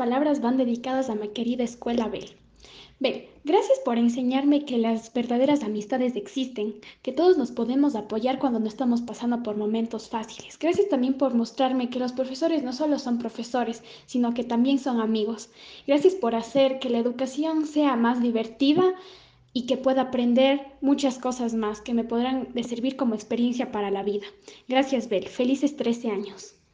[0.00, 2.30] palabras van dedicadas a mi querida escuela Bel.
[3.00, 8.60] Bel, gracias por enseñarme que las verdaderas amistades existen, que todos nos podemos apoyar cuando
[8.60, 10.58] no estamos pasando por momentos fáciles.
[10.58, 15.02] Gracias también por mostrarme que los profesores no solo son profesores, sino que también son
[15.02, 15.50] amigos.
[15.86, 18.94] Gracias por hacer que la educación sea más divertida
[19.52, 24.02] y que pueda aprender muchas cosas más que me podrán servir como experiencia para la
[24.02, 24.24] vida.
[24.66, 25.28] Gracias, Bel.
[25.28, 26.54] Felices 13 años.